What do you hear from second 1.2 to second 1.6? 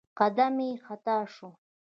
شو.